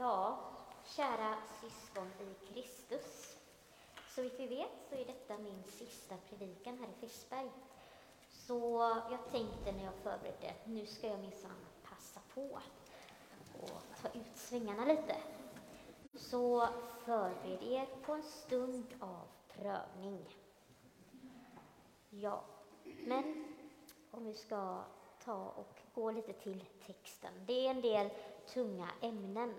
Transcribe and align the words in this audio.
Ja, 0.00 0.38
kära 0.84 1.36
syskon 1.60 2.06
i 2.20 2.52
Kristus. 2.52 3.36
Så 4.08 4.22
vitt 4.22 4.40
vi 4.40 4.46
vet 4.46 4.70
så 4.88 4.94
är 4.94 5.04
detta 5.04 5.38
min 5.38 5.64
sista 5.64 6.14
predikan 6.28 6.78
här 6.78 6.88
i 6.88 7.00
Fiskberg. 7.00 7.50
Så 8.28 8.78
jag 9.10 9.30
tänkte 9.30 9.72
när 9.72 9.84
jag 9.84 9.94
förberedde, 9.94 10.54
nu 10.64 10.86
ska 10.86 11.06
jag 11.06 11.20
minsann 11.20 11.66
passa 11.82 12.20
på 12.34 12.60
och 13.60 13.82
ta 14.02 14.08
ut 14.08 14.36
svängarna 14.36 14.84
lite. 14.84 15.16
Så 16.14 16.68
förbered 17.04 17.62
er 17.62 17.86
på 18.02 18.12
en 18.12 18.22
stund 18.22 18.86
av 19.00 19.28
prövning. 19.48 20.36
Ja, 22.10 22.44
men 22.84 23.54
om 24.10 24.24
vi 24.24 24.34
ska 24.34 24.84
ta 25.24 25.48
och 25.48 25.80
gå 25.94 26.10
lite 26.10 26.32
till 26.32 26.64
texten. 26.86 27.32
Det 27.46 27.66
är 27.66 27.70
en 27.70 27.80
del 27.80 28.10
tunga 28.46 28.88
ämnen. 29.00 29.54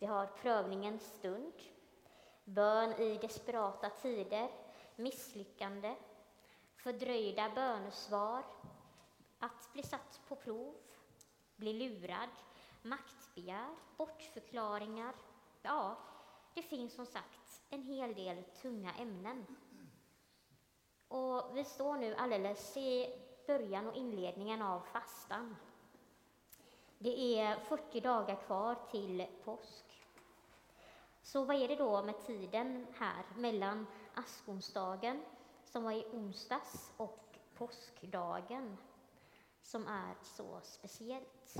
Vi 0.00 0.06
har 0.06 0.26
prövningens 0.26 1.02
stund, 1.02 1.52
bön 2.44 2.92
i 2.92 3.18
desperata 3.18 3.90
tider, 3.90 4.50
misslyckande, 4.96 5.96
fördröjda 6.76 7.50
bönesvar, 7.54 8.44
att 9.38 9.72
bli 9.72 9.82
satt 9.82 10.20
på 10.28 10.36
prov, 10.36 10.74
bli 11.56 11.72
lurad, 11.72 12.28
maktbegär, 12.82 13.76
bortförklaringar. 13.96 15.14
Ja, 15.62 15.96
det 16.54 16.62
finns 16.62 16.94
som 16.94 17.06
sagt 17.06 17.62
en 17.70 17.82
hel 17.82 18.14
del 18.14 18.44
tunga 18.62 18.94
ämnen. 18.94 19.46
Och 21.08 21.56
vi 21.56 21.64
står 21.64 21.96
nu 21.96 22.14
alldeles 22.14 22.76
i 22.76 23.20
början 23.46 23.86
och 23.86 23.96
inledningen 23.96 24.62
av 24.62 24.80
fastan. 24.80 25.56
Det 27.02 27.38
är 27.38 27.56
40 27.56 28.00
dagar 28.00 28.36
kvar 28.36 28.76
till 28.90 29.26
påsk. 29.44 29.89
Så 31.32 31.44
vad 31.44 31.56
är 31.56 31.68
det 31.68 31.76
då 31.76 32.02
med 32.02 32.26
tiden 32.26 32.86
här 32.98 33.24
mellan 33.36 33.86
askonsdagen, 34.14 35.22
som 35.64 35.84
var 35.84 35.92
i 35.92 36.04
onsdags, 36.12 36.92
och 36.96 37.38
påskdagen, 37.54 38.76
som 39.62 39.86
är 39.86 40.14
så 40.22 40.60
speciellt? 40.62 41.56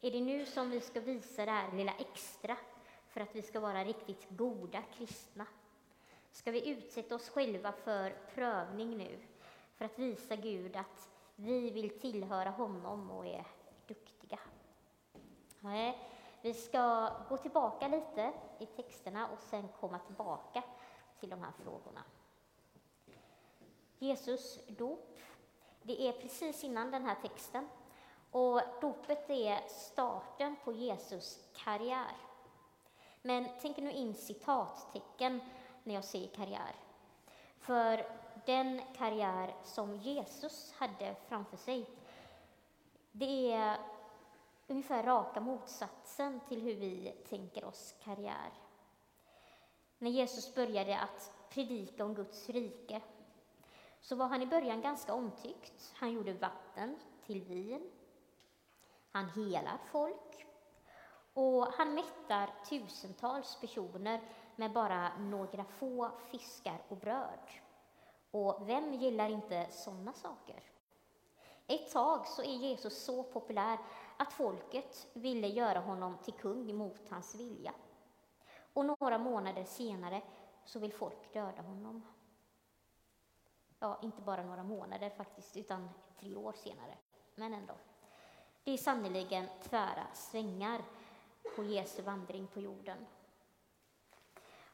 Är 0.00 0.10
det 0.10 0.20
nu 0.20 0.46
som 0.46 0.70
vi 0.70 0.80
ska 0.80 1.00
visa 1.00 1.44
det 1.44 1.50
här 1.50 1.72
lilla 1.72 1.94
extra 1.94 2.56
för 3.08 3.20
att 3.20 3.34
vi 3.36 3.42
ska 3.42 3.60
vara 3.60 3.84
riktigt 3.84 4.26
goda 4.28 4.82
kristna? 4.82 5.46
Ska 6.30 6.50
vi 6.50 6.68
utsätta 6.68 7.14
oss 7.14 7.28
själva 7.28 7.72
för 7.72 8.10
prövning 8.34 8.98
nu 8.98 9.18
för 9.74 9.84
att 9.84 9.98
visa 9.98 10.36
Gud 10.36 10.76
att 10.76 11.10
vi 11.36 11.70
vill 11.70 12.00
tillhöra 12.00 12.50
honom 12.50 13.10
och 13.10 13.26
är 13.26 13.46
duktiga. 13.86 14.38
Nej, 15.60 16.13
vi 16.44 16.54
ska 16.54 17.10
gå 17.28 17.36
tillbaka 17.36 17.88
lite 17.88 18.32
i 18.58 18.66
texterna 18.66 19.28
och 19.28 19.38
sen 19.40 19.68
komma 19.80 19.98
tillbaka 19.98 20.62
till 21.20 21.30
de 21.30 21.42
här 21.42 21.52
frågorna. 21.62 22.02
Jesus 23.98 24.66
dop, 24.66 25.18
det 25.82 26.08
är 26.08 26.12
precis 26.12 26.64
innan 26.64 26.90
den 26.90 27.04
här 27.04 27.14
texten. 27.22 27.68
Och 28.30 28.60
dopet 28.80 29.30
är 29.30 29.68
starten 29.68 30.56
på 30.64 30.72
Jesus 30.72 31.48
karriär. 31.56 32.16
Men 33.22 33.48
tänk 33.60 33.76
nu 33.76 33.92
in 33.92 34.14
citattecken 34.14 35.40
när 35.82 35.94
jag 35.94 36.04
säger 36.04 36.28
karriär. 36.28 36.74
För 37.58 38.06
den 38.46 38.82
karriär 38.96 39.54
som 39.62 39.96
Jesus 39.96 40.72
hade 40.72 41.14
framför 41.28 41.56
sig, 41.56 41.90
det 43.12 43.52
är 43.52 43.93
ungefär 44.66 45.02
raka 45.02 45.40
motsatsen 45.40 46.40
till 46.48 46.62
hur 46.62 46.74
vi 46.74 47.10
tänker 47.28 47.64
oss 47.64 47.94
karriär. 48.04 48.52
När 49.98 50.10
Jesus 50.10 50.54
började 50.54 50.98
att 50.98 51.32
predika 51.50 52.04
om 52.04 52.14
Guds 52.14 52.48
rike 52.48 53.00
så 54.00 54.16
var 54.16 54.26
han 54.26 54.42
i 54.42 54.46
början 54.46 54.80
ganska 54.80 55.14
omtyckt. 55.14 55.92
Han 55.94 56.12
gjorde 56.12 56.32
vatten 56.32 56.98
till 57.26 57.42
vin. 57.42 57.90
Han 59.12 59.28
helar 59.30 59.78
folk. 59.92 60.46
Och 61.34 61.66
han 61.66 61.94
mättar 61.94 62.50
tusentals 62.68 63.60
personer 63.60 64.20
med 64.56 64.72
bara 64.72 65.18
några 65.18 65.64
få 65.64 66.10
fiskar 66.30 66.82
och 66.88 66.96
bröd. 66.96 67.38
Och 68.30 68.68
vem 68.68 68.94
gillar 68.94 69.28
inte 69.28 69.66
sådana 69.70 70.12
saker? 70.12 70.62
Ett 71.66 71.92
tag 71.92 72.26
så 72.26 72.42
är 72.42 72.56
Jesus 72.56 73.04
så 73.04 73.22
populär 73.22 73.78
att 74.16 74.32
folket 74.32 75.06
ville 75.12 75.48
göra 75.48 75.78
honom 75.78 76.18
till 76.18 76.34
kung 76.34 76.76
mot 76.76 77.08
hans 77.08 77.34
vilja. 77.34 77.74
Och 78.72 78.86
några 78.86 79.18
månader 79.18 79.64
senare 79.64 80.22
så 80.64 80.78
vill 80.78 80.92
folk 80.92 81.32
döda 81.32 81.62
honom. 81.62 82.02
Ja, 83.78 83.98
inte 84.02 84.22
bara 84.22 84.42
några 84.42 84.62
månader 84.62 85.10
faktiskt, 85.10 85.56
utan 85.56 85.90
tre 86.20 86.36
år 86.36 86.52
senare. 86.52 86.98
Men 87.34 87.54
ändå. 87.54 87.74
Det 88.64 88.70
är 88.70 88.76
sannerligen 88.76 89.46
tvära 89.62 90.06
svängar 90.14 90.82
på 91.56 91.64
Jesu 91.64 92.02
vandring 92.02 92.46
på 92.46 92.60
jorden. 92.60 93.06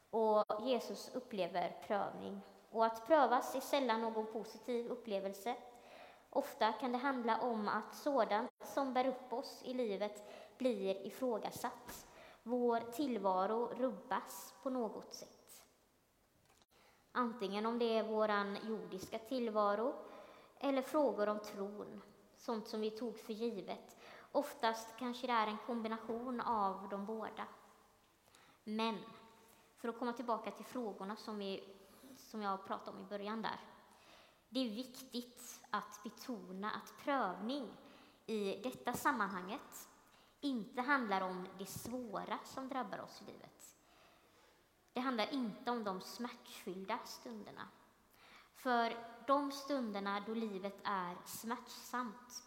Och 0.09 0.45
Jesus 0.61 1.15
upplever 1.15 1.77
prövning 1.87 2.41
och 2.71 2.85
att 2.85 3.07
prövas 3.07 3.55
är 3.55 3.59
sällan 3.59 4.01
någon 4.01 4.25
positiv 4.25 4.87
upplevelse. 4.87 5.55
Ofta 6.33 6.71
kan 6.73 6.91
det 6.91 6.97
handla 6.97 7.37
om 7.41 7.67
att 7.67 7.95
sådant 7.95 8.51
som 8.63 8.93
bär 8.93 9.07
upp 9.07 9.33
oss 9.33 9.61
i 9.63 9.73
livet 9.73 10.23
blir 10.57 11.05
ifrågasatt. 11.07 12.07
Vår 12.43 12.79
tillvaro 12.79 13.73
rubbas 13.77 14.53
på 14.63 14.69
något 14.69 15.13
sätt. 15.13 15.63
Antingen 17.11 17.65
om 17.65 17.79
det 17.79 17.97
är 17.97 18.03
vår 18.03 18.29
jordiska 18.69 19.19
tillvaro 19.19 19.93
eller 20.59 20.81
frågor 20.81 21.29
om 21.29 21.39
tron, 21.39 22.01
sånt 22.35 22.67
som 22.67 22.81
vi 22.81 22.91
tog 22.91 23.19
för 23.19 23.33
givet. 23.33 23.97
Oftast 24.31 24.97
kanske 24.97 25.27
det 25.27 25.33
är 25.33 25.47
en 25.47 25.57
kombination 25.57 26.41
av 26.41 26.89
de 26.89 27.05
båda. 27.05 27.47
Men, 28.63 28.97
för 29.77 29.87
att 29.89 29.99
komma 29.99 30.13
tillbaka 30.13 30.51
till 30.51 30.65
frågorna 30.65 31.15
som 31.15 31.37
vi 31.37 31.63
som 32.17 32.41
jag 32.41 32.65
pratade 32.65 32.97
om 32.97 33.03
i 33.03 33.09
början 33.09 33.41
där. 33.41 33.59
Det 34.53 34.59
är 34.59 34.69
viktigt 34.69 35.61
att 35.69 36.03
betona 36.03 36.71
att 36.71 36.93
prövning 37.03 37.69
i 38.25 38.55
detta 38.55 38.93
sammanhanget 38.93 39.89
inte 40.41 40.81
handlar 40.81 41.21
om 41.21 41.47
det 41.57 41.65
svåra 41.65 42.39
som 42.43 42.69
drabbar 42.69 42.99
oss 42.99 43.21
i 43.21 43.25
livet. 43.25 43.77
Det 44.93 44.99
handlar 44.99 45.33
inte 45.33 45.71
om 45.71 45.83
de 45.83 46.01
smärtfyllda 46.01 46.99
stunderna. 47.05 47.67
För 48.55 48.97
de 49.27 49.51
stunderna 49.51 50.19
då 50.19 50.33
livet 50.33 50.79
är 50.83 51.17
smärtsamt, 51.25 52.43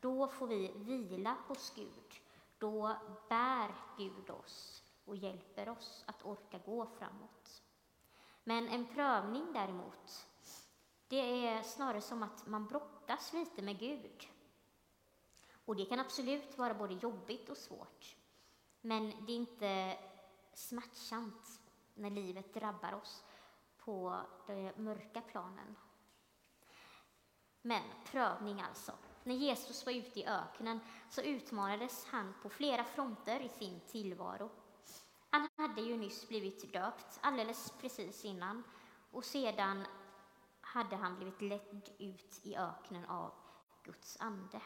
då 0.00 0.28
får 0.28 0.46
vi 0.46 0.72
vila 0.76 1.36
hos 1.46 1.72
Gud. 1.74 2.20
Då 2.58 2.96
bär 3.28 3.74
Gud 3.96 4.30
oss 4.30 4.82
och 5.04 5.16
hjälper 5.16 5.68
oss 5.68 6.04
att 6.06 6.24
orka 6.24 6.58
gå 6.58 6.86
framåt. 6.86 7.62
Men 8.44 8.68
en 8.68 8.86
prövning 8.86 9.52
däremot, 9.52 10.28
det 11.08 11.46
är 11.46 11.62
snarare 11.62 12.00
som 12.00 12.22
att 12.22 12.46
man 12.46 12.66
brottas 12.66 13.32
lite 13.32 13.62
med 13.62 13.78
Gud. 13.78 14.28
Och 15.64 15.76
det 15.76 15.84
kan 15.84 16.00
absolut 16.00 16.58
vara 16.58 16.74
både 16.74 16.94
jobbigt 16.94 17.48
och 17.48 17.56
svårt. 17.56 18.16
Men 18.80 19.12
det 19.26 19.32
är 19.32 19.36
inte 19.36 19.98
smärtsamt 20.54 21.60
när 21.94 22.10
livet 22.10 22.54
drabbar 22.54 22.92
oss 22.92 23.24
på 23.78 24.20
de 24.46 24.72
mörka 24.76 25.20
planen. 25.20 25.76
Men 27.62 27.82
prövning 28.04 28.60
alltså. 28.60 28.92
När 29.24 29.34
Jesus 29.34 29.86
var 29.86 29.92
ute 29.92 30.20
i 30.20 30.26
öknen 30.26 30.80
så 31.10 31.20
utmanades 31.20 32.04
han 32.04 32.34
på 32.42 32.48
flera 32.48 32.84
fronter 32.84 33.40
i 33.40 33.48
sin 33.48 33.80
tillvaro. 33.80 34.50
Han 35.30 35.48
hade 35.56 35.80
ju 35.80 35.96
nyss 35.96 36.28
blivit 36.28 36.72
döpt, 36.72 37.18
alldeles 37.20 37.72
precis 37.80 38.24
innan, 38.24 38.64
och 39.10 39.24
sedan 39.24 39.86
hade 40.78 40.96
han 40.96 41.16
blivit 41.16 41.42
ledd 41.42 41.90
ut 41.98 42.40
i 42.42 42.56
öknen 42.56 43.04
av 43.04 43.32
Guds 43.82 44.20
ande. 44.20 44.60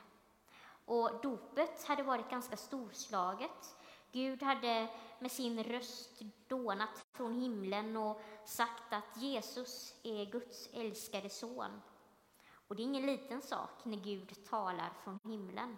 Och 0.85 1.21
dopet 1.23 1.85
hade 1.85 2.03
varit 2.03 2.31
ganska 2.31 2.57
storslaget. 2.57 3.77
Gud 4.13 4.43
hade 4.43 4.89
med 5.19 5.33
sin 5.33 5.65
röst 5.65 6.23
dånat 6.49 7.07
från 7.13 7.41
himlen 7.41 7.97
och 7.97 8.21
sagt 8.45 8.93
att 8.93 9.17
Jesus 9.17 10.01
är 10.03 10.25
Guds 10.25 10.69
älskade 10.73 11.29
son. 11.29 11.83
Och 12.69 12.77
det 12.77 12.83
är 12.83 12.85
ingen 12.85 13.07
liten 13.07 13.43
sak 13.43 13.85
när 13.85 13.97
Gud 13.97 14.45
talar 14.51 14.93
från 15.05 15.19
himlen. 15.25 15.77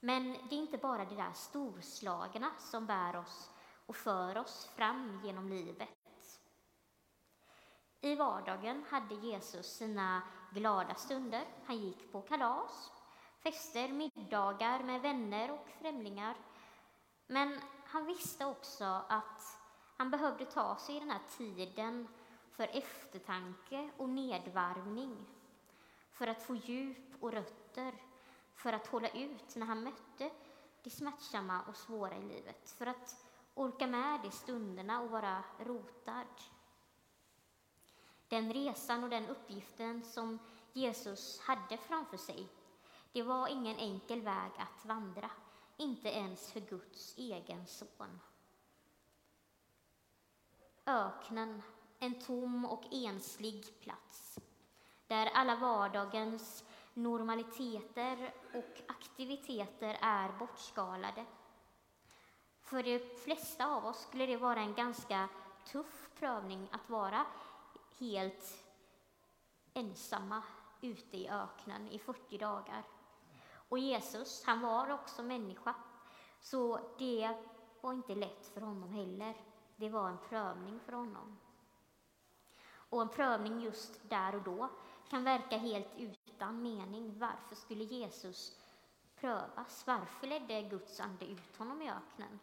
Men 0.00 0.32
det 0.32 0.54
är 0.54 0.60
inte 0.60 0.78
bara 0.78 1.04
det 1.04 1.16
där 1.16 1.32
storslagna 1.32 2.50
som 2.58 2.86
bär 2.86 3.16
oss 3.16 3.50
och 3.86 3.96
för 3.96 4.38
oss 4.38 4.70
fram 4.76 5.20
genom 5.24 5.48
livet. 5.48 6.01
I 8.04 8.14
vardagen 8.14 8.84
hade 8.90 9.14
Jesus 9.14 9.66
sina 9.66 10.22
glada 10.50 10.94
stunder. 10.94 11.44
Han 11.66 11.76
gick 11.76 12.12
på 12.12 12.22
kalas, 12.22 12.92
fester, 13.42 13.88
middagar 13.88 14.82
med 14.82 15.02
vänner 15.02 15.50
och 15.50 15.68
främlingar. 15.80 16.36
Men 17.26 17.60
han 17.84 18.06
visste 18.06 18.46
också 18.46 18.84
att 19.08 19.58
han 19.96 20.10
behövde 20.10 20.44
ta 20.44 20.76
sig 20.76 21.00
den 21.00 21.10
här 21.10 21.20
tiden 21.36 22.08
för 22.50 22.68
eftertanke 22.72 23.90
och 23.96 24.08
nedvarvning, 24.08 25.26
för 26.12 26.26
att 26.26 26.42
få 26.42 26.54
djup 26.54 27.22
och 27.22 27.32
rötter, 27.32 27.94
för 28.54 28.72
att 28.72 28.86
hålla 28.86 29.08
ut 29.08 29.56
när 29.56 29.66
han 29.66 29.82
mötte 29.82 30.30
det 30.82 30.90
smärtsamma 30.90 31.62
och 31.68 31.76
svåra 31.76 32.16
i 32.16 32.22
livet, 32.22 32.70
för 32.70 32.86
att 32.86 33.26
orka 33.54 33.86
med 33.86 34.20
de 34.22 34.30
stunderna 34.30 35.00
och 35.00 35.10
vara 35.10 35.44
rotad. 35.58 36.26
Den 38.32 38.52
resan 38.52 39.04
och 39.04 39.10
den 39.10 39.28
uppgiften 39.28 40.02
som 40.02 40.38
Jesus 40.72 41.40
hade 41.40 41.76
framför 41.76 42.16
sig, 42.16 42.48
det 43.12 43.22
var 43.22 43.48
ingen 43.48 43.76
enkel 43.76 44.20
väg 44.20 44.50
att 44.58 44.84
vandra, 44.84 45.30
inte 45.76 46.08
ens 46.08 46.52
för 46.52 46.60
Guds 46.60 47.18
egen 47.18 47.66
son. 47.66 48.20
Öknen, 50.86 51.62
en 51.98 52.20
tom 52.20 52.64
och 52.64 52.84
enslig 52.92 53.80
plats, 53.80 54.38
där 55.06 55.26
alla 55.26 55.56
vardagens 55.56 56.64
normaliteter 56.94 58.34
och 58.54 58.82
aktiviteter 58.88 59.98
är 60.00 60.38
bortskalade. 60.38 61.24
För 62.60 62.82
de 62.82 62.98
flesta 62.98 63.66
av 63.66 63.86
oss 63.86 64.02
skulle 64.02 64.26
det 64.26 64.36
vara 64.36 64.60
en 64.60 64.74
ganska 64.74 65.28
tuff 65.64 66.10
prövning 66.18 66.68
att 66.72 66.90
vara 66.90 67.26
helt 68.02 68.64
ensamma 69.74 70.42
ute 70.80 71.16
i 71.16 71.28
öknen 71.28 71.88
i 71.88 71.98
40 71.98 72.38
dagar. 72.38 72.84
Och 73.68 73.78
Jesus, 73.78 74.44
han 74.44 74.60
var 74.60 74.90
också 74.90 75.22
människa, 75.22 75.74
så 76.40 76.80
det 76.98 77.36
var 77.80 77.92
inte 77.92 78.14
lätt 78.14 78.46
för 78.46 78.60
honom 78.60 78.92
heller. 78.92 79.34
Det 79.76 79.88
var 79.88 80.08
en 80.08 80.18
prövning 80.28 80.80
för 80.80 80.92
honom. 80.92 81.38
Och 82.72 83.02
en 83.02 83.08
prövning 83.08 83.60
just 83.60 84.10
där 84.10 84.34
och 84.34 84.42
då 84.42 84.68
kan 85.08 85.24
verka 85.24 85.56
helt 85.56 85.88
utan 85.96 86.62
mening. 86.62 87.18
Varför 87.18 87.54
skulle 87.54 87.84
Jesus 87.84 88.58
prövas? 89.16 89.86
Varför 89.86 90.26
ledde 90.26 90.62
Guds 90.62 91.00
ande 91.00 91.26
ut 91.26 91.56
honom 91.56 91.82
i 91.82 91.90
öknen? 91.90 92.38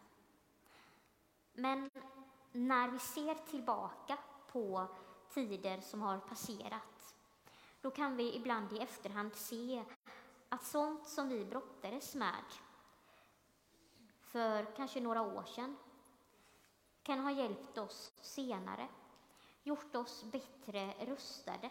Men 1.52 1.90
när 2.52 2.88
vi 2.88 2.98
ser 2.98 3.34
tillbaka 3.34 4.18
på 4.52 4.88
tider 5.34 5.80
som 5.80 6.02
har 6.02 6.18
passerat, 6.18 7.14
då 7.80 7.90
kan 7.90 8.16
vi 8.16 8.36
ibland 8.36 8.72
i 8.72 8.78
efterhand 8.78 9.34
se 9.34 9.84
att 10.48 10.64
sånt 10.64 11.08
som 11.08 11.28
vi 11.28 11.44
brottades 11.44 12.14
med 12.14 12.44
för 14.20 14.76
kanske 14.76 15.00
några 15.00 15.22
år 15.22 15.44
sedan 15.44 15.76
kan 17.02 17.18
ha 17.18 17.30
hjälpt 17.30 17.78
oss 17.78 18.12
senare, 18.20 18.88
gjort 19.62 19.96
oss 19.96 20.24
bättre 20.24 20.94
rustade. 21.06 21.70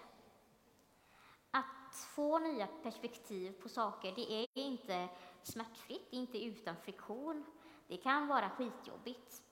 Att 1.51 1.95
få 1.95 2.39
nya 2.39 2.67
perspektiv 2.67 3.51
på 3.51 3.69
saker, 3.69 4.11
det 4.15 4.31
är 4.31 4.47
inte 4.53 5.09
smärtfritt, 5.43 6.07
inte 6.09 6.45
utan 6.45 6.75
friktion. 6.75 7.45
Det 7.87 7.97
kan 7.97 8.27
vara 8.27 8.49
skitjobbigt. 8.49 9.43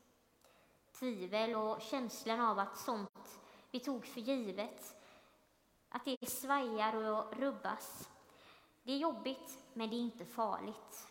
Tvivel 0.91 1.55
och 1.55 1.81
känslan 1.81 2.41
av 2.41 2.59
att 2.59 2.77
sånt 2.77 3.06
vi 3.71 3.79
tog 3.79 4.05
för 4.05 4.21
givet, 4.21 4.95
att 5.89 6.05
det 6.05 6.29
svajar 6.29 6.95
och 6.95 7.37
rubbas. 7.37 8.09
Det 8.83 8.91
är 8.91 8.97
jobbigt, 8.97 9.57
men 9.73 9.89
det 9.89 9.95
är 9.95 9.99
inte 9.99 10.25
farligt. 10.25 11.07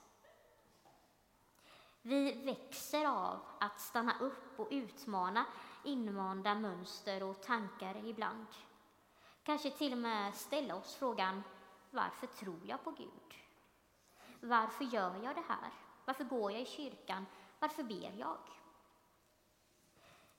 Vi 2.02 2.32
växer 2.32 3.06
av 3.06 3.40
att 3.60 3.80
stanna 3.80 4.18
upp 4.20 4.60
och 4.60 4.68
utmana 4.70 5.44
invanda 5.84 6.54
mönster 6.54 7.22
och 7.22 7.42
tankar 7.42 7.96
ibland. 8.04 8.46
Kanske 9.42 9.70
till 9.70 9.92
och 9.92 9.98
med 9.98 10.34
ställa 10.34 10.76
oss 10.76 10.94
frågan, 10.94 11.42
varför 11.90 12.26
tror 12.26 12.60
jag 12.66 12.84
på 12.84 12.90
Gud? 12.90 13.34
Varför 14.40 14.84
gör 14.84 15.24
jag 15.24 15.34
det 15.34 15.44
här? 15.48 15.72
Varför 16.04 16.24
går 16.24 16.52
jag 16.52 16.60
i 16.60 16.66
kyrkan? 16.66 17.26
Varför 17.58 17.82
ber 17.82 18.14
jag? 18.18 18.38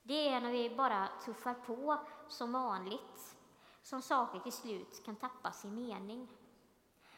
Det 0.08 0.28
är 0.30 0.42
när 0.42 0.52
vi 0.52 0.70
bara 0.70 1.08
tuffar 1.26 1.54
på 1.54 2.00
som 2.28 2.52
vanligt 2.52 3.38
som 3.82 4.02
saker 4.02 4.40
till 4.40 4.52
slut 4.52 5.06
kan 5.06 5.16
tappa 5.16 5.52
sin 5.52 5.76
mening. 5.76 6.28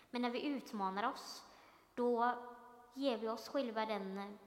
Men 0.09 0.21
när 0.21 0.29
vi 0.29 0.45
utmanar 0.45 1.11
oss, 1.11 1.43
då 1.95 2.35
ger 2.93 3.17
vi 3.17 3.29
oss 3.29 3.49
själva 3.49 3.85
den 3.85 4.39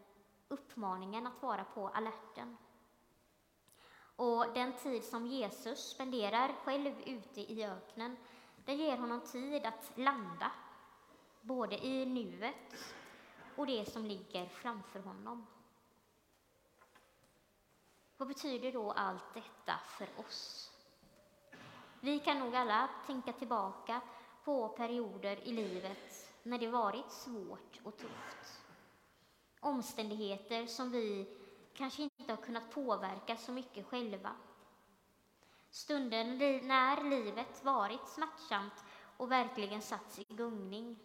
uppmaningen 0.48 1.26
att 1.26 1.42
vara 1.42 1.64
på 1.64 1.88
alerten. 1.88 2.56
Och 4.16 4.52
den 4.54 4.72
tid 4.72 5.04
som 5.04 5.26
Jesus 5.26 5.90
spenderar 5.90 6.54
själv 6.64 7.00
ute 7.06 7.40
i 7.40 7.64
öknen, 7.64 8.16
den 8.64 8.76
ger 8.76 8.96
honom 8.96 9.20
tid 9.20 9.66
att 9.66 9.92
landa, 9.94 10.52
både 11.40 11.86
i 11.86 12.06
nuet 12.06 12.94
och 13.56 13.66
det 13.66 13.92
som 13.92 14.04
ligger 14.04 14.46
framför 14.46 15.00
honom. 15.00 15.46
Vad 18.22 18.28
betyder 18.28 18.72
då 18.72 18.92
allt 18.92 19.34
detta 19.34 19.78
för 19.86 20.08
oss? 20.16 20.70
Vi 22.00 22.18
kan 22.18 22.38
nog 22.38 22.54
alla 22.54 22.88
tänka 23.06 23.32
tillbaka 23.32 24.00
på 24.44 24.68
perioder 24.68 25.48
i 25.48 25.52
livet 25.52 26.32
när 26.42 26.58
det 26.58 26.68
varit 26.68 27.10
svårt 27.10 27.80
och 27.84 27.96
tufft. 27.96 28.62
Omständigheter 29.60 30.66
som 30.66 30.90
vi 30.90 31.36
kanske 31.74 32.02
inte 32.02 32.32
har 32.32 32.42
kunnat 32.42 32.70
påverka 32.70 33.36
så 33.36 33.52
mycket 33.52 33.86
själva. 33.86 34.36
Stunden 35.70 36.38
när 36.68 37.04
livet 37.04 37.64
varit 37.64 38.08
smärtsamt 38.08 38.84
och 39.16 39.32
verkligen 39.32 39.82
satts 39.82 40.18
i 40.18 40.24
gungning. 40.28 40.98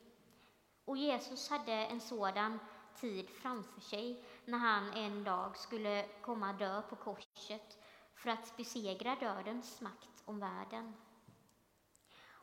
Och 0.85 0.97
Jesus 0.97 1.49
hade 1.49 1.73
en 1.73 2.01
sådan 2.01 2.59
tid 2.95 3.29
framför 3.29 3.81
sig 3.81 4.23
när 4.47 4.57
han 4.57 4.94
en 4.94 5.23
dag 5.23 5.57
skulle 5.57 6.05
komma 6.21 6.53
dö 6.53 6.81
på 6.81 6.95
korset 6.95 7.77
för 8.15 8.29
att 8.29 8.57
besegra 8.57 9.15
dödens 9.15 9.81
makt 9.81 10.23
om 10.25 10.39
världen. 10.39 10.94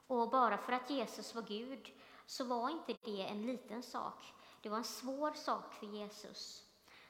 Och 0.06 0.30
bara 0.30 0.58
för 0.58 0.72
att 0.72 0.90
Jesus 0.90 1.34
var 1.34 1.42
Gud 1.42 1.92
så 2.26 2.44
var 2.44 2.70
inte 2.70 2.96
det 3.04 3.22
en 3.22 3.42
liten 3.46 3.82
sak. 3.82 4.34
Det 4.62 4.68
var 4.68 4.76
en 4.76 4.84
svår 4.84 5.32
sak 5.32 5.74
för 5.74 5.86
Jesus. 5.86 6.64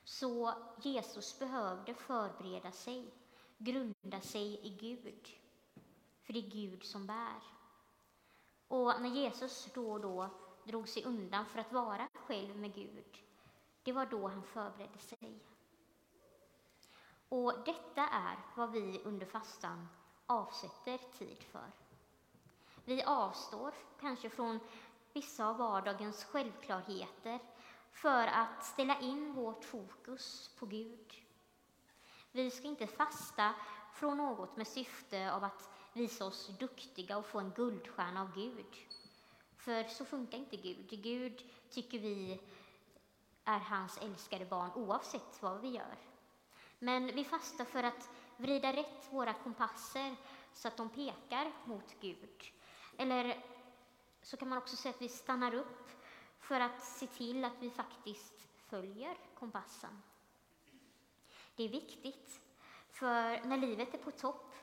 Så 0.04 0.54
Jesus 0.82 1.38
behövde 1.38 1.94
förbereda 1.94 2.72
sig, 2.72 3.14
grunda 3.58 4.20
sig 4.20 4.66
i 4.66 4.70
Gud. 4.70 5.28
För 6.22 6.32
det 6.32 6.38
är 6.38 6.50
Gud 6.50 6.84
som 6.84 7.06
bär. 7.06 7.42
Och 8.68 9.00
när 9.00 9.08
Jesus 9.08 9.68
då 9.74 9.92
och 9.92 10.00
då 10.00 10.30
drog 10.64 10.88
sig 10.88 11.04
undan 11.04 11.46
för 11.46 11.58
att 11.58 11.72
vara 11.72 12.08
själv 12.14 12.56
med 12.56 12.74
Gud, 12.74 13.18
det 13.84 13.92
var 13.92 14.06
då 14.06 14.28
han 14.28 14.42
förberedde 14.42 14.98
sig. 14.98 15.40
Och 17.28 17.52
detta 17.64 18.08
är 18.08 18.38
vad 18.56 18.70
vi 18.70 19.00
under 19.04 19.26
fastan 19.26 19.88
avsätter 20.26 20.98
tid 21.18 21.42
för. 21.42 21.70
Vi 22.84 23.02
avstår 23.02 23.74
kanske 24.00 24.30
från 24.30 24.60
vissa 25.12 25.46
av 25.46 25.56
vardagens 25.56 26.24
självklarheter 26.24 27.38
för 27.92 28.26
att 28.26 28.64
ställa 28.64 29.00
in 29.00 29.34
vårt 29.34 29.64
fokus 29.64 30.50
på 30.58 30.66
Gud. 30.66 31.12
Vi 32.32 32.50
ska 32.50 32.68
inte 32.68 32.86
fasta 32.86 33.54
från 33.94 34.16
något 34.16 34.56
med 34.56 34.66
syfte 34.66 35.32
av 35.32 35.44
att 35.44 35.70
visa 35.92 36.24
oss 36.24 36.46
duktiga 36.58 37.18
och 37.18 37.26
få 37.26 37.38
en 37.38 37.50
guldstjärna 37.50 38.22
av 38.22 38.34
Gud. 38.34 38.76
För 39.56 39.84
så 39.84 40.04
funkar 40.04 40.38
inte 40.38 40.56
Gud. 40.56 41.02
Gud 41.02 41.44
tycker 41.70 41.98
vi 41.98 42.40
är 43.44 43.58
hans 43.58 43.98
älskade 43.98 44.44
barn 44.44 44.70
oavsett 44.74 45.42
vad 45.42 45.60
vi 45.60 45.68
gör. 45.68 45.96
Men 46.78 47.06
vi 47.06 47.24
fastar 47.24 47.64
för 47.64 47.82
att 47.82 48.10
vrida 48.36 48.72
rätt 48.72 49.08
våra 49.10 49.32
kompasser 49.32 50.16
så 50.52 50.68
att 50.68 50.76
de 50.76 50.88
pekar 50.88 51.52
mot 51.64 51.94
Gud. 52.00 52.42
Eller 52.98 53.44
så 54.22 54.36
kan 54.36 54.48
man 54.48 54.58
också 54.58 54.76
säga 54.76 54.94
att 54.94 55.02
vi 55.02 55.08
stannar 55.08 55.54
upp 55.54 55.90
för 56.40 56.60
att 56.60 56.84
se 56.84 57.06
till 57.06 57.44
att 57.44 57.62
vi 57.62 57.70
faktiskt 57.70 58.48
följer 58.56 59.16
kompassen. 59.38 60.02
Det 61.56 61.64
är 61.64 61.68
viktigt, 61.68 62.40
för 62.90 63.44
när 63.44 63.56
livet 63.56 63.94
är 63.94 63.98
på 63.98 64.10
topp 64.10 64.54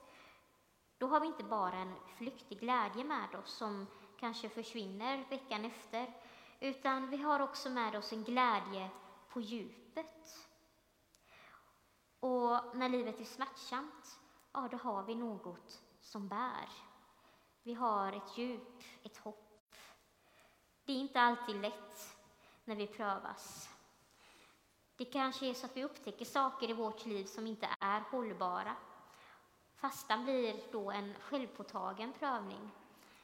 då 1.01 1.07
har 1.07 1.19
vi 1.19 1.27
inte 1.27 1.43
bara 1.43 1.77
en 1.77 1.93
flyktig 2.17 2.59
glädje 2.59 3.03
med 3.03 3.35
oss 3.35 3.53
som 3.53 3.87
kanske 4.19 4.49
försvinner 4.49 5.25
veckan 5.29 5.65
efter, 5.65 6.13
utan 6.61 7.09
vi 7.09 7.17
har 7.17 7.39
också 7.39 7.69
med 7.69 7.95
oss 7.95 8.13
en 8.13 8.23
glädje 8.23 8.89
på 9.29 9.41
djupet. 9.41 10.47
Och 12.19 12.75
när 12.75 12.89
livet 12.89 13.19
är 13.19 13.25
smärtsamt, 13.25 14.19
ja, 14.53 14.67
då 14.71 14.77
har 14.77 15.03
vi 15.03 15.15
något 15.15 15.81
som 16.01 16.27
bär. 16.27 16.69
Vi 17.63 17.73
har 17.73 18.13
ett 18.13 18.37
djup, 18.37 18.83
ett 19.03 19.17
hopp. 19.17 19.75
Det 20.85 20.91
är 20.91 20.97
inte 20.97 21.21
alltid 21.21 21.55
lätt 21.55 22.17
när 22.65 22.75
vi 22.75 22.87
prövas. 22.87 23.69
Det 24.95 25.05
kanske 25.05 25.45
är 25.45 25.53
så 25.53 25.65
att 25.65 25.77
vi 25.77 25.83
upptäcker 25.83 26.25
saker 26.25 26.69
i 26.69 26.73
vårt 26.73 27.05
liv 27.05 27.25
som 27.25 27.47
inte 27.47 27.69
är 27.79 27.99
hållbara. 27.99 28.75
Fastan 29.75 30.23
blir 30.23 30.71
då 30.71 30.91
en 30.91 31.13
självpåtagen 31.13 32.13
prövning, 32.13 32.71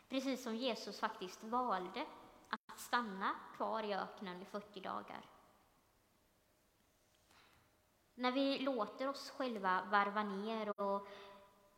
precis 0.10 0.44
som 0.44 0.56
Jesus 0.56 1.00
faktiskt 1.00 1.44
valde 1.44 2.06
stanna 2.88 3.36
kvar 3.56 3.84
i 3.84 3.94
öknen 3.94 4.42
i 4.42 4.46
40 4.46 4.80
dagar. 4.80 5.22
När 8.16 8.32
vi 8.32 8.60
låter 8.60 9.08
oss 9.08 9.30
själva 9.30 9.84
varva 9.92 10.24
ner 10.24 10.82
och 10.82 11.08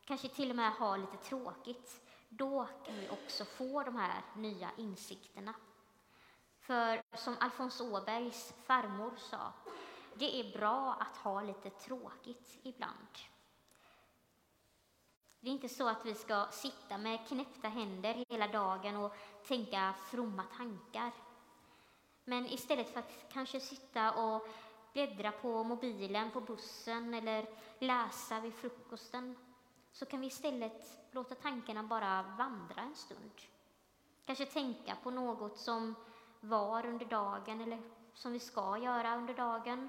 kanske 0.04 0.28
till 0.28 0.50
och 0.50 0.56
med 0.56 0.72
ha 0.72 0.96
lite 0.96 1.16
tråkigt, 1.16 2.00
då 2.28 2.68
kan 2.84 2.94
vi 2.94 3.08
också 3.08 3.44
få 3.44 3.82
de 3.82 3.96
här 3.96 4.22
nya 4.36 4.70
insikterna. 4.76 5.54
För 6.60 7.02
som 7.16 7.36
Alfons 7.40 7.80
Åbergs 7.80 8.54
farmor 8.64 9.16
sa, 9.16 9.52
det 10.14 10.40
är 10.40 10.58
bra 10.58 10.94
att 10.94 11.16
ha 11.16 11.42
lite 11.42 11.70
tråkigt 11.70 12.58
ibland. 12.62 13.08
Det 15.40 15.48
är 15.48 15.52
inte 15.52 15.68
så 15.68 15.88
att 15.88 16.06
vi 16.06 16.14
ska 16.14 16.46
sitta 16.50 16.98
med 16.98 17.28
knäppta 17.28 17.68
händer 17.68 18.24
hela 18.28 18.48
dagen 18.48 18.96
och 18.96 19.16
tänka 19.46 19.94
fromma 20.10 20.42
tankar. 20.56 21.12
Men 22.24 22.46
istället 22.46 22.88
för 22.88 23.00
att 23.00 23.32
kanske 23.32 23.60
sitta 23.60 24.12
och 24.12 24.48
bläddra 24.92 25.32
på 25.32 25.64
mobilen 25.64 26.30
på 26.30 26.40
bussen 26.40 27.14
eller 27.14 27.46
läsa 27.78 28.40
vid 28.40 28.54
frukosten 28.54 29.36
så 29.92 30.06
kan 30.06 30.20
vi 30.20 30.26
istället 30.26 30.98
låta 31.10 31.34
tankarna 31.34 31.82
bara 31.82 32.22
vandra 32.22 32.82
en 32.82 32.94
stund. 32.94 33.30
Kanske 34.26 34.46
tänka 34.46 34.96
på 35.02 35.10
något 35.10 35.58
som 35.58 35.94
var 36.40 36.86
under 36.86 37.06
dagen 37.06 37.60
eller 37.60 37.82
som 38.14 38.32
vi 38.32 38.40
ska 38.40 38.78
göra 38.78 39.16
under 39.16 39.34
dagen. 39.34 39.88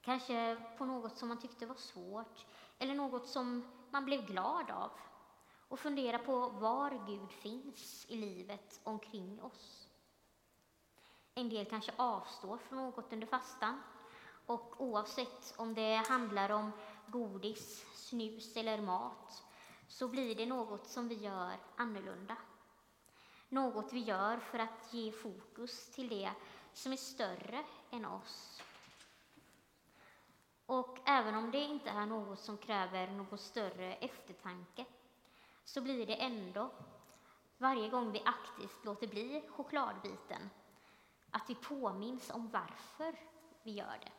Kanske 0.00 0.56
på 0.78 0.84
något 0.84 1.16
som 1.16 1.28
man 1.28 1.40
tyckte 1.40 1.66
var 1.66 1.74
svårt 1.74 2.46
eller 2.78 2.94
något 2.94 3.28
som 3.28 3.64
man 3.90 4.04
blev 4.04 4.26
glad 4.26 4.70
av 4.70 4.90
och 5.68 5.80
fundera 5.80 6.18
på 6.18 6.48
var 6.48 7.06
Gud 7.06 7.32
finns 7.32 8.06
i 8.08 8.16
livet 8.16 8.80
omkring 8.84 9.42
oss. 9.42 9.88
En 11.34 11.48
del 11.48 11.66
kanske 11.66 11.92
avstår 11.96 12.58
från 12.58 12.78
något 12.78 13.12
under 13.12 13.26
fastan 13.26 13.82
och 14.46 14.80
oavsett 14.80 15.54
om 15.56 15.74
det 15.74 15.94
handlar 16.08 16.50
om 16.50 16.70
godis, 17.06 17.86
snus 17.94 18.56
eller 18.56 18.80
mat 18.80 19.44
så 19.88 20.08
blir 20.08 20.34
det 20.34 20.46
något 20.46 20.86
som 20.86 21.08
vi 21.08 21.14
gör 21.14 21.56
annorlunda. 21.76 22.36
Något 23.48 23.92
vi 23.92 24.00
gör 24.00 24.38
för 24.38 24.58
att 24.58 24.92
ge 24.94 25.12
fokus 25.12 25.90
till 25.90 26.08
det 26.08 26.32
som 26.72 26.92
är 26.92 26.96
större 26.96 27.64
än 27.90 28.04
oss. 28.04 28.62
Och 30.68 30.98
även 31.04 31.34
om 31.34 31.50
det 31.50 31.58
inte 31.58 31.90
är 31.90 32.06
något 32.06 32.38
som 32.38 32.58
kräver 32.58 33.10
någon 33.10 33.38
större 33.38 33.94
eftertanke 33.94 34.84
så 35.64 35.80
blir 35.80 36.06
det 36.06 36.14
ändå, 36.14 36.70
varje 37.58 37.88
gång 37.88 38.12
vi 38.12 38.22
aktivt 38.24 38.84
låter 38.84 39.06
bli 39.06 39.48
chokladbiten, 39.56 40.50
att 41.30 41.50
vi 41.50 41.54
påminns 41.54 42.30
om 42.30 42.50
varför 42.50 43.18
vi 43.62 43.70
gör 43.70 43.98
det. 44.00 44.12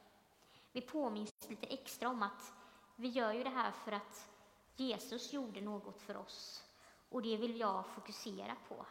Vi 0.71 0.81
påminns 0.81 1.49
lite 1.49 1.67
extra 1.67 2.09
om 2.09 2.23
att 2.23 2.53
vi 2.95 3.07
gör 3.07 3.33
ju 3.33 3.43
det 3.43 3.49
här 3.49 3.71
för 3.71 3.91
att 3.91 4.29
Jesus 4.75 5.33
gjorde 5.33 5.61
något 5.61 6.01
för 6.01 6.17
oss 6.17 6.63
och 7.09 7.21
det 7.21 7.37
vill 7.37 7.59
jag 7.59 7.85
fokusera 7.87 8.55
på 8.67 8.85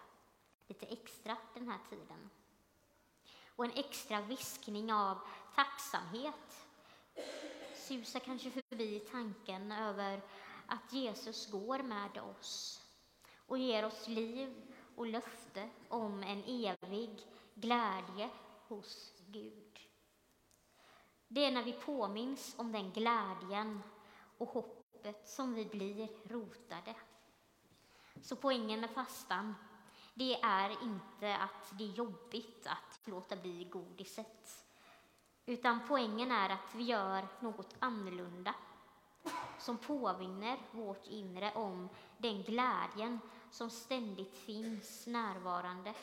lite 0.67 0.87
extra 0.87 1.37
den 1.55 1.69
här 1.69 1.79
tiden. 1.91 2.31
Och 3.57 3.65
en 3.65 3.73
extra 3.73 4.21
viskning 4.21 4.93
av 4.93 5.19
tacksamhet 5.55 6.68
susar 7.75 8.21
kanske 8.21 8.51
förbi 8.51 9.01
tanken 9.01 9.73
över 9.73 10.23
att 10.67 10.93
Jesus 10.93 11.51
går 11.51 11.79
med 11.79 12.19
oss 12.19 12.83
och 13.37 13.59
ger 13.59 13.85
oss 13.85 14.09
liv 14.09 14.73
och 14.97 15.07
löfte 15.07 15.69
om 15.89 16.23
en 16.23 16.45
evig 16.45 17.27
glädje 17.55 18.31
hos 18.69 19.13
Gud. 19.27 19.79
Det 21.29 21.45
är 21.45 21.51
när 21.51 21.63
vi 21.63 21.73
påminns 21.73 22.55
om 22.59 22.73
den 22.73 22.93
glädjen 22.93 23.83
och 24.39 24.49
hoppet 24.49 25.29
som 25.29 25.55
vi 25.55 25.65
blir 25.65 26.09
rotade. 26.29 26.95
Så 28.23 28.37
poängen 28.37 28.81
med 28.81 28.91
fastan, 28.91 29.55
det 30.15 30.41
är 30.43 30.71
inte 30.83 31.37
att 31.37 31.79
det 31.79 31.85
är 31.85 31.93
jobbigt 31.93 32.67
att 32.67 33.01
låta 33.05 33.37
bli 33.37 33.65
godiset. 33.65 34.68
Utan 35.49 35.81
poängen 35.89 36.31
är 36.31 36.51
att 36.51 36.75
vi 36.75 36.85
gör 36.85 37.29
något 37.41 37.77
annorlunda 37.79 38.55
som 39.59 39.79
påminner 39.79 40.59
vårt 40.71 41.07
inre 41.07 41.53
om 41.55 41.89
den 42.19 42.43
glädjen 42.43 43.21
som 43.51 43.71
ständigt 43.71 44.35
finns 44.35 45.07
närvarande 45.07 45.95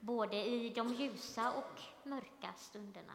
både 0.00 0.36
i 0.46 0.70
de 0.70 0.94
ljusa 0.94 1.52
och 1.52 1.82
mörka 2.02 2.52
stunderna. 2.56 3.12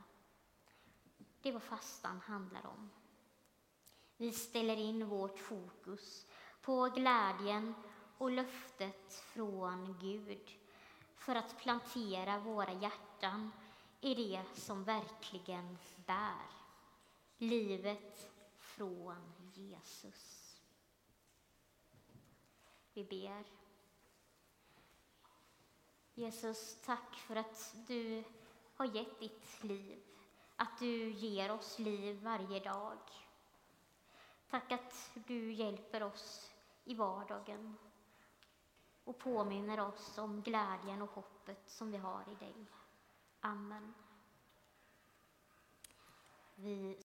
Det 1.42 1.50
är 1.50 1.54
vad 1.54 1.63
fastan 1.63 2.22
handlar 2.25 2.68
om. 2.68 2.90
Vi 4.18 4.32
ställer 4.32 4.78
in 4.78 5.08
vårt 5.08 5.40
fokus 5.40 6.25
på 6.62 6.90
glädjen 6.96 7.74
och 8.18 8.32
löftet 8.32 9.13
från 9.13 9.98
Gud 10.01 10.50
för 11.16 11.36
att 11.36 11.58
plantera 11.58 12.40
våra 12.40 12.74
hjärtan 12.74 13.51
i 14.01 14.15
det 14.15 14.43
som 14.53 14.84
verkligen 14.84 15.77
bär. 16.05 16.46
Livet 17.38 18.31
från 18.58 19.34
Jesus. 19.53 20.58
Vi 22.93 23.03
ber. 23.03 23.43
Jesus, 26.13 26.81
tack 26.86 27.15
för 27.15 27.36
att 27.36 27.75
du 27.88 28.24
har 28.75 28.86
gett 28.86 29.20
ditt 29.20 29.63
liv, 29.63 30.03
att 30.55 30.79
du 30.79 31.12
ger 31.12 31.51
oss 31.51 31.79
liv 31.79 32.24
varje 32.24 32.60
dag. 32.60 32.98
Tack 34.50 34.72
att 34.72 35.12
du 35.13 35.53
hjälper 35.53 36.03
oss 36.03 36.51
i 36.84 36.96
vardagen 36.96 37.77
och 39.03 39.17
påminner 39.17 39.79
oss 39.79 40.17
om 40.17 40.41
glädjen 40.41 41.01
och 41.01 41.10
hoppet 41.10 41.70
som 41.70 41.91
vi 41.91 41.98
har 41.98 42.24
i 42.29 42.36
dig. 42.36 42.65
Amen. 43.43 43.95
Vi 46.57 46.98